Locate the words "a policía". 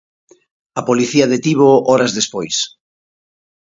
0.79-1.31